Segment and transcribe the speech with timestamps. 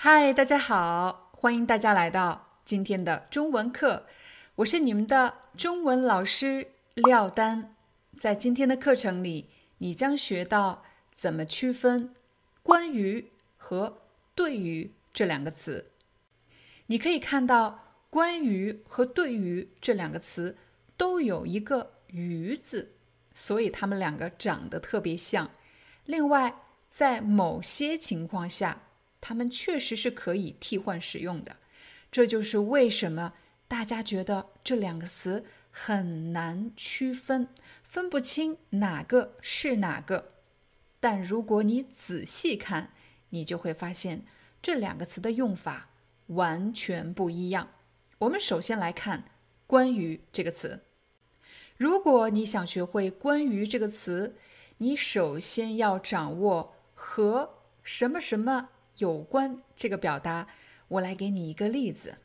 [0.00, 4.06] 嗨，大家好，欢迎大家来到今天的中文课，
[4.54, 7.74] 我是你们的中文老师廖丹。
[8.16, 9.48] 在今天的课程里，
[9.78, 12.14] 你将学到怎么区分
[12.62, 14.02] “关于”和
[14.36, 15.90] “对于”这两个词。
[16.86, 20.56] 你可以看到“关于”和“对于”这两个词
[20.96, 22.92] 都有一个“于”字，
[23.34, 25.50] 所以它们两个长得特别像。
[26.04, 26.54] 另外，
[26.88, 28.82] 在某些情况下，
[29.20, 31.56] 它们确实是可以替换使用的，
[32.10, 33.34] 这就是为什么
[33.66, 37.48] 大家觉得这两个词很难区分，
[37.82, 40.32] 分不清哪个是哪个。
[41.00, 42.92] 但如果你仔细看，
[43.30, 44.24] 你就会发现
[44.62, 45.90] 这两个词的用法
[46.28, 47.68] 完全不一样。
[48.18, 49.24] 我们首先来看
[49.66, 50.84] “关于”这个词。
[51.76, 54.36] 如果你想学会“关于”这个词，
[54.78, 58.70] 你首先要掌握和什么什么。
[58.98, 60.46] 有关这个表达，
[60.88, 62.18] 我来给你一个例子。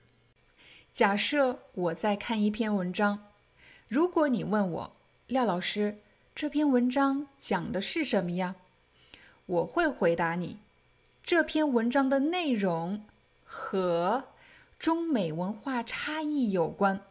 [0.91, 3.25] 假设我在看一篇文章，
[3.87, 4.91] 如果你问我
[5.27, 5.97] 廖老师
[6.35, 8.55] 这篇文章讲的是什么呀？
[9.45, 10.57] 我会回答你，
[11.23, 13.03] 这篇文章的内容
[13.43, 14.25] 和
[14.79, 17.01] 中美文化差异有关。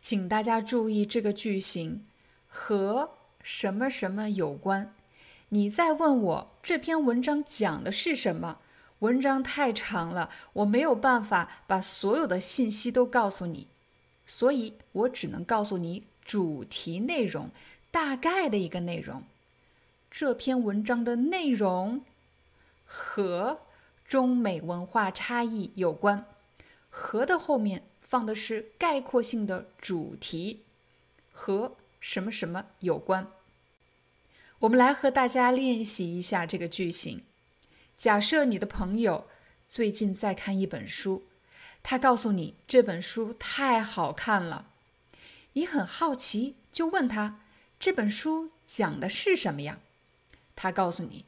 [0.00, 2.06] 请大家注意这个句型
[2.46, 3.10] 和
[3.42, 4.94] 什么什么有关。
[5.54, 8.58] 你再问我这篇文章讲的是什么？
[8.98, 13.68] 文章太长了，我没有办法把所有的信息都告诉你，
[14.26, 17.50] 所以我只能告诉你主题内容，
[17.92, 19.22] 大概的一个内容。
[20.10, 22.02] 这篇文章的内容
[22.84, 23.60] 和
[24.08, 26.26] 中美文化差异有关，
[26.90, 30.64] 和的后面放的是概括性的主题，
[31.30, 33.28] 和什么什么有关。
[34.60, 37.22] 我们来和大家练习一下这个句型。
[37.96, 39.26] 假设你的朋友
[39.68, 41.24] 最近在看一本书，
[41.82, 44.68] 他告诉你这本书太好看了，
[45.54, 47.40] 你很好奇，就问他
[47.78, 49.80] 这本书讲的是什么呀？
[50.56, 51.24] 他告诉你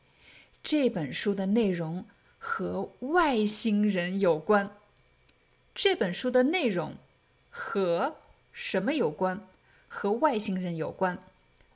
[0.63, 2.07] 这本书的内容
[2.39, 4.77] 和外星人有关。
[5.75, 6.95] 这本书的内容
[7.51, 8.17] 和
[8.53, 9.47] 什么有关？
[9.89, 11.23] 和外星人有关。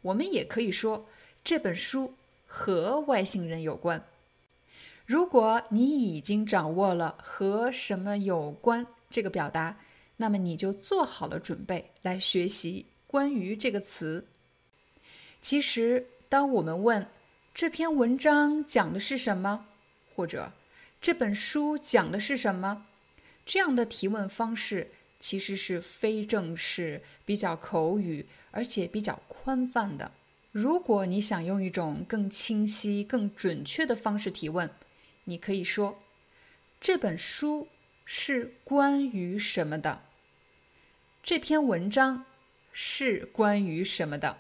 [0.03, 1.07] 我们也可以说。
[1.43, 2.15] 这本书
[2.47, 4.05] 和外星人有关。
[5.07, 9.77] 如果你已经掌握了和什么有关这个表达，
[10.19, 14.27] 那么你就做好了准备来学习“关于”这个词。
[15.41, 17.07] 其实，当我们问
[17.55, 19.67] 这篇文章讲的是什么，
[20.15, 20.53] 或者
[21.01, 22.87] 这本书讲的是什么，
[23.45, 30.13] 这样的提问方式其实是非正式、比较口语，而且比较宽泛的。
[30.53, 34.69] 如果你想用一种更清晰、更准确的方式提问，
[35.25, 35.99] 你可以说
[36.81, 37.69] ：“这本书
[38.05, 40.03] 是关于什么的？”
[41.23, 42.25] 这篇文章
[42.73, 44.39] 是关于什么的？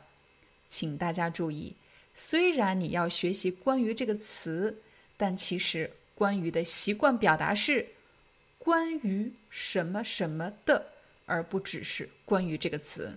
[0.67, 1.77] 请大家注意，
[2.13, 4.83] 虽然你要学习“关于”这个词，
[5.17, 7.87] 但其实“关于”的习惯表达是
[8.59, 10.93] “关于什么什么的”，
[11.27, 13.17] 而不只是“关于”这个词。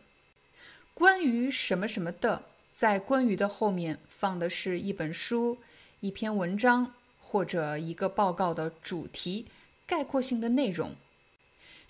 [0.94, 2.50] 关于什么什么的。
[2.73, 5.57] 在“关于”的后面放的是一本书、
[6.00, 9.47] 一篇文章或者一个报告的主题、
[9.85, 10.95] 概括性的内容。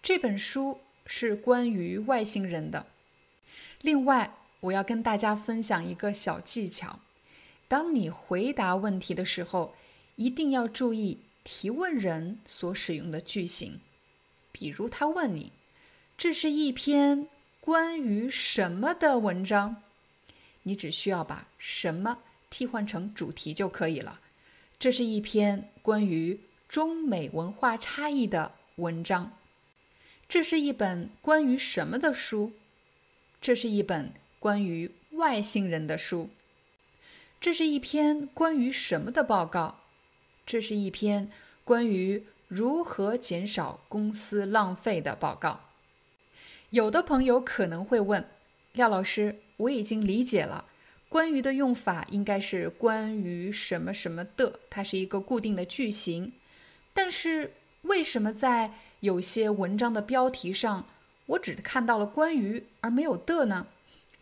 [0.01, 2.85] 这本书是关于外星人的。
[3.81, 6.99] 另外，我要跟大家分享一个小技巧：
[7.67, 9.73] 当你回答问题的时候，
[10.17, 13.79] 一定要注意提问人所使用的句型。
[14.51, 15.51] 比如，他问你
[16.17, 17.27] ：“这是一篇
[17.59, 19.81] 关于什么的文章？”
[20.63, 22.19] 你只需要把什么
[22.49, 24.19] 替换成主题就可以了。
[24.79, 29.37] 这是一篇关于中美文化差异的文章。
[30.27, 32.53] 这是一本关于什么的书？
[33.39, 36.29] 这是一本关于外星人的书。
[37.39, 39.81] 这是一篇关于什么的报告？
[40.45, 41.29] 这是一篇
[41.63, 45.59] 关于如何减少公司浪费的报告。
[46.71, 48.27] 有的朋友可能会问，
[48.73, 50.65] 廖老师，我已经理解了，
[51.07, 56.33] 关于的用法应该是关于什么什么的，它是一个固定的句型。
[56.91, 57.53] 但是
[57.83, 58.71] 为什么在
[59.01, 60.87] 有些文章的标题上，
[61.27, 63.67] 我只看到了关于而没有的呢？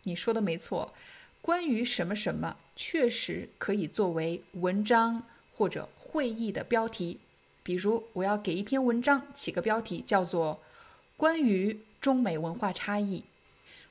[0.02, 0.92] 你说的没错，
[1.40, 5.22] 关于什么什么确实可以作为文章
[5.54, 7.20] 或者会议的标题。
[7.62, 10.60] 比如，我要给一篇文章起个标题，叫做
[11.16, 13.20] “关于中美文化差异”；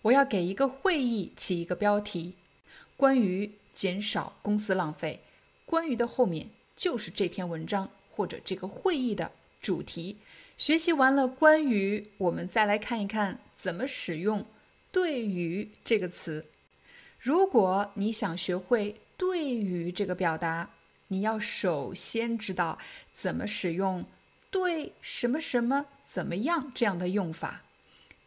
[0.03, 2.33] 我要给一个会议起一个标题
[2.98, 5.19] ，“关于减少公司浪费”。
[5.65, 9.31] 关于的后面就是这篇文章或者这个会议的
[9.62, 10.18] 主题。
[10.57, 14.45] 学习完了关于，我们再来看一看怎么使用。
[14.92, 16.45] 对于这个词，
[17.19, 20.69] 如果你想学会对于这个表达，
[21.07, 22.77] 你要首先知道
[23.13, 24.06] 怎么使用
[24.50, 27.62] 对什么什么怎么样这样的用法。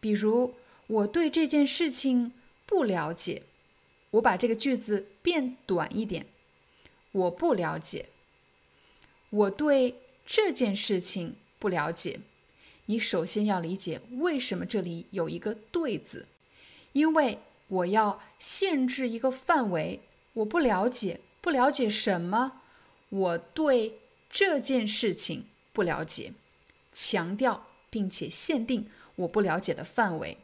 [0.01, 0.55] 比如，
[0.87, 2.33] 我对这件事情
[2.67, 3.43] 不了解，
[4.13, 6.27] 我把这个句子变短一点，
[7.13, 8.07] 我不了解。
[9.31, 9.97] 我对
[10.27, 12.21] 这件事情不了解，
[12.87, 16.27] 你首先要理解为什么这里有一个对字。
[16.93, 20.01] 因为我要限制一个范围，
[20.35, 22.61] 我不了解，不了解什么？
[23.09, 23.99] 我对
[24.31, 26.33] 这件事情不了解，
[26.93, 30.39] 强调并且限定我不了解的范围。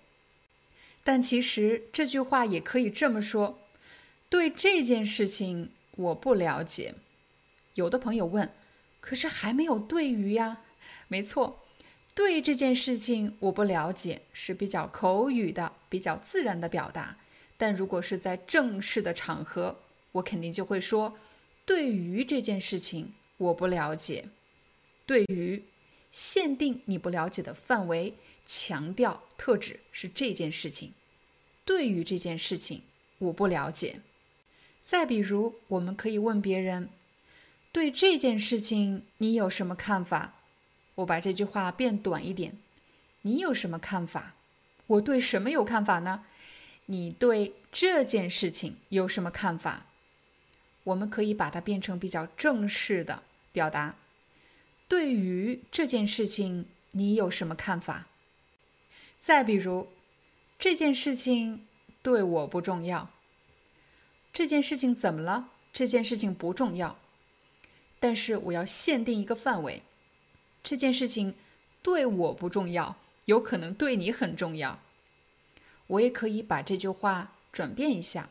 [1.03, 3.59] 但其实这句话也可以这么说：
[4.29, 6.95] 对这件事情我不了解。
[7.75, 8.53] 有的朋友问，
[9.01, 10.61] 可是还没有对于呀？
[11.09, 11.65] 没错。
[12.13, 17.17] 对这件事情我不了解，是比较口语的、比较自然的表达。
[17.57, 19.79] 但如果是在正式的场合，
[20.13, 21.17] 我肯定就会说：
[21.65, 24.27] 对于这件事情我不了解。
[25.07, 25.65] 对于
[26.11, 28.15] 限定你不了解的范围，
[28.53, 30.93] 强调特指是这件事情。
[31.65, 32.83] 对于这件事情
[33.19, 34.01] 我不了解。
[34.85, 36.89] 再比如，我们可以问别人：
[37.71, 40.35] 对这件事情你有什么看法？
[40.97, 42.59] 我把这句话变短一点，
[43.23, 44.35] 你有什么看法？
[44.89, 46.25] 我对什么有看法呢？
[46.87, 49.87] 你对这件事情有什么看法？
[50.83, 53.95] 我们可以把它变成比较正式的表达。
[54.89, 58.09] 对于这件事情，你有什么看法？
[59.21, 59.89] 再比如，
[60.59, 61.67] 这件事情
[62.03, 63.11] 对我不重要。
[64.33, 65.51] 这件事情怎么了？
[65.73, 66.99] 这件事情不重要，
[68.01, 69.83] 但是我要限定一个范围。
[70.65, 71.35] 这件事情
[71.83, 72.97] 对我不重要，
[73.27, 74.81] 有可能对你很重要。
[75.87, 78.31] 我也可以把这句话转变一下。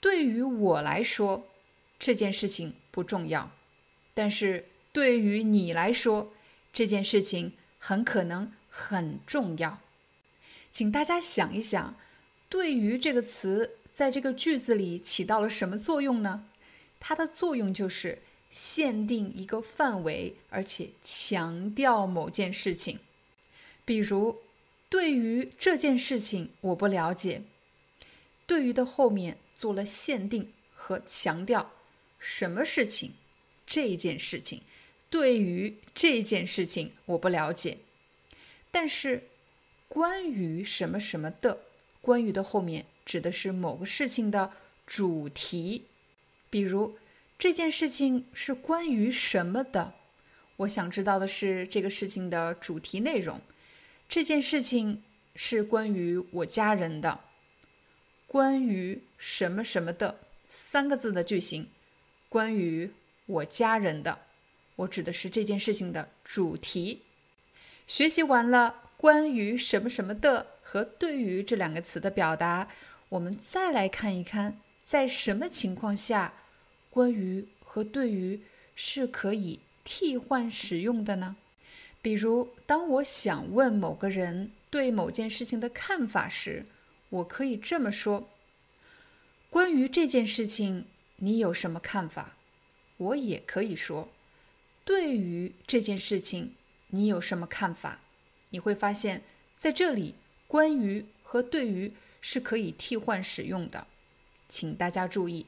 [0.00, 1.46] 对于我来说，
[1.98, 3.50] 这件事情不重要，
[4.14, 6.32] 但是对于你来说，
[6.72, 9.78] 这件事情很可能很重要。
[10.70, 11.94] 请大家想一想
[12.48, 16.46] ，“对于”这个词在这个句子里起到了什么作用呢？
[16.98, 18.22] 它的作用就是。
[18.52, 22.98] 限定一个范围，而且强调某件事情。
[23.86, 24.42] 比如，
[24.90, 27.44] 对于这件事情我不了解。
[28.46, 31.72] 对于的后面做了限定和强调，
[32.18, 33.14] 什么事情？
[33.66, 34.60] 这件事情。
[35.08, 37.78] 对于这件事情我不了解。
[38.72, 39.28] 但是，
[39.86, 41.60] 关于什么什么的，
[42.00, 44.50] 关于的后面指的是某个事情的
[44.84, 45.84] 主题。
[46.50, 46.98] 比如。
[47.38, 49.94] 这件事情是关于什么的？
[50.58, 53.40] 我想知道的是这个事情的主题内容。
[54.08, 55.02] 这件事情
[55.34, 57.18] 是关于我家人的。
[58.28, 61.68] 关于什么什么的三个字的句型，
[62.28, 62.88] 关于
[63.26, 64.20] 我家人的，
[64.76, 67.02] 我指的是这件事情的主题。
[67.86, 72.68] 学习完了关于什么什么的和对于这两个词的表达，
[73.08, 76.34] 我们再来看一看，在什么情况下。
[76.90, 78.42] 关于和对于
[78.76, 81.36] 是可以替换使用的呢？
[82.02, 86.66] 比如，当我想问某个人对某件事情的看法时，
[87.08, 88.28] 我可以这么说
[89.48, 90.84] ：“关于这件事情，
[91.16, 92.36] 你有什么看法？”
[92.98, 94.10] 我也可以说
[94.84, 96.54] ：“对于这件事情，
[96.92, 97.98] 你有什么看法？”
[98.48, 99.22] 你会发现
[99.58, 100.14] 在这里
[100.48, 103.86] ，“关于”和“对于”是可以替换使用的。
[104.48, 105.46] 请大家注意，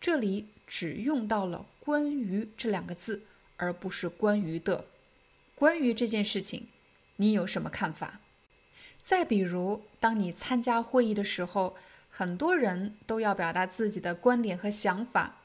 [0.00, 0.46] 这里。
[0.66, 3.20] 只用到了“关于”这两个字，
[3.58, 4.86] 而不是“关于的”。
[5.54, 6.68] 关于这件事情，
[7.16, 8.20] 你有什么看法？
[9.02, 11.76] 再比如，当你参加会议的时候，
[12.08, 15.36] 很多人都要表达自己的观点和想法，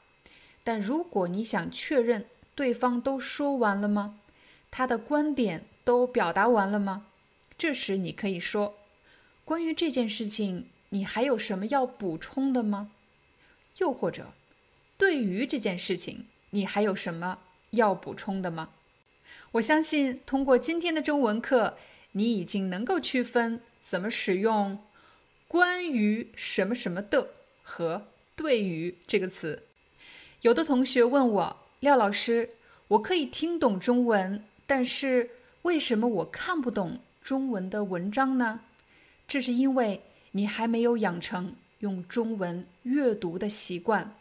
[0.64, 4.19] 但如果你想确认对方都说完了吗？
[4.70, 7.06] 他的观点都表达完了吗？
[7.58, 8.78] 这时你可以说
[9.44, 12.92] ：“关于这件事情，你还有什么要补充的吗？”
[13.78, 14.32] 又或者，
[14.96, 17.38] 对于这件事情，你还有什么
[17.70, 18.70] 要补充的吗？
[19.52, 21.76] 我相信，通过今天的中文课，
[22.12, 24.78] 你已经能够区分怎么使用
[25.48, 27.30] “关于什么什么的”
[27.62, 29.64] 和“对于”这个词。
[30.42, 32.50] 有的同学问我，廖老师，
[32.88, 35.28] 我可以听懂中文，但是
[35.62, 38.60] 为什么我看不懂中文的文章呢？
[39.26, 40.00] 这是因为
[40.30, 44.14] 你还没有养成用中文阅读的习惯。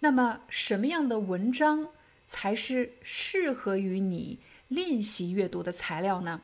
[0.00, 1.88] 那么，什么样的文章
[2.26, 4.38] 才是适合于你？
[4.68, 6.42] 练习阅读的材料呢？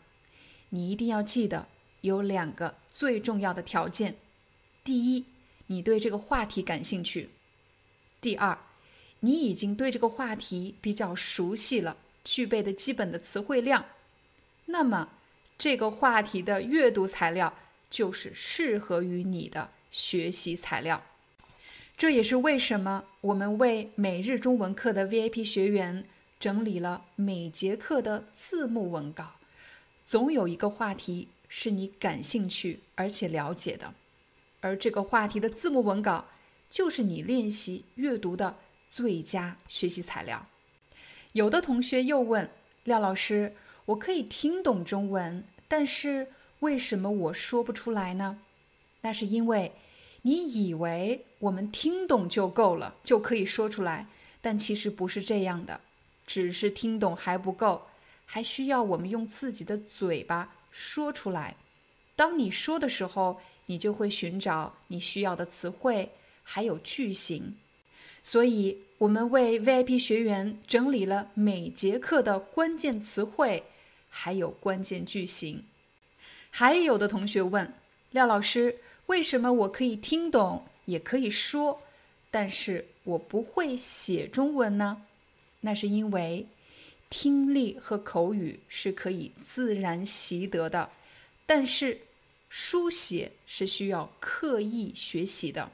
[0.71, 1.67] 你一定要记得
[2.01, 4.17] 有两个最重要的条件：
[4.83, 5.23] 第一，
[5.67, 7.29] 你对这个话题感兴趣；
[8.19, 8.57] 第二，
[9.21, 13.87] 你已经对这个话题比较熟悉了，具备的基本的词汇量。
[14.67, 15.09] 那么，
[15.57, 17.55] 这个话题的阅读材料
[17.89, 21.03] 就是适合于你的学习材料。
[21.97, 26.05] 这也是为什么我们为每日中文课的 VIP 学员。
[26.39, 29.37] 整理了每节课的字幕文稿，
[30.05, 33.95] 总有一个话题是你感兴趣而且了解的，
[34.61, 36.27] 而这个话题的字幕文稿
[36.69, 38.59] 就是你练习阅读的
[38.91, 40.47] 最佳学习材料。
[41.37, 42.49] 有的同学又问
[42.85, 46.29] 廖老师：“我可以听懂中文，但是
[46.61, 48.39] 为什么我说不出来呢？”
[49.03, 49.73] 那是因为
[50.23, 54.07] 你以为我们听懂就够了，就可以说出来，
[54.41, 55.79] 但其实不是这样的。
[56.27, 57.83] 只是听懂还不够，
[58.25, 61.55] 还需要我们用自己的嘴巴说出来。
[62.17, 66.13] 当你说的时候，你就会寻找你需要的词汇，
[66.43, 67.59] 还有句型。
[68.23, 73.65] 所以，我们为 VIP 学员整理了每节课的关键词汇，
[74.09, 75.65] 还有关键句型。
[76.51, 77.75] 还有的同学问
[78.13, 81.83] 廖老师：“为什么我可以听懂，也可以说，
[82.31, 85.03] 但是我不会写中文呢？”
[85.61, 86.47] 那是因为
[87.11, 90.89] 听力和口语是可以自然习得的，
[91.45, 92.01] 但是
[92.49, 95.71] 书写是需要刻意学习的。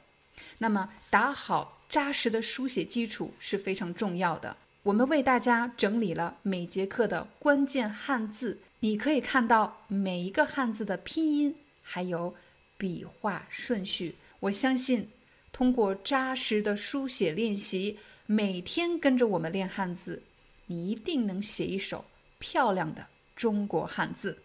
[0.59, 4.56] 那么，打好扎实的书写基础是非常重要的。
[4.82, 12.34] 我们为大家整理了每节课的关键汉字，你可以看到每一个汉字的拼音，还有
[12.78, 14.16] 笔画顺序。
[14.40, 15.06] 我相信，
[15.52, 17.99] 通过扎实的书写练习。
[18.25, 20.22] 每天跟着我们练汉字，
[20.64, 22.02] 你一定能写一手
[22.38, 23.06] 漂亮的
[23.37, 24.38] 中国汉字。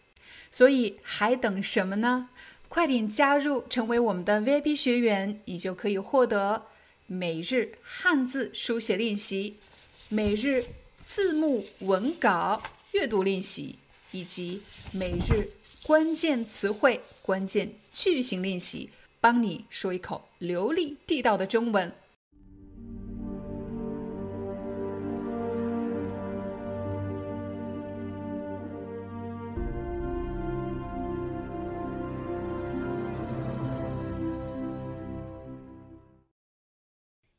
[0.52, 2.28] 所以还等什么呢？
[2.68, 6.66] 快点加入，成为我们的 VIP 学员，你就可以获得
[7.10, 9.56] 每日汉字书写练习、
[10.10, 10.66] 每日
[11.02, 12.62] 字幕文稿
[12.92, 13.78] 阅读练习，
[14.12, 14.62] 以及
[14.92, 15.50] 每日
[15.84, 18.90] 关键词汇、关键句型练习，
[19.22, 21.96] 帮你说一口流利地道的中文。